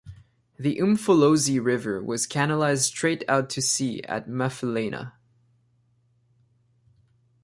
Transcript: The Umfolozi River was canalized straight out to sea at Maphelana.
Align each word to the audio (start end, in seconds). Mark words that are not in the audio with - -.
The 0.57 0.77
Umfolozi 0.79 1.63
River 1.63 2.01
was 2.03 2.25
canalized 2.25 2.85
straight 2.85 3.23
out 3.27 3.51
to 3.51 3.61
sea 3.61 4.01
at 4.05 4.27
Maphelana. 4.27 5.11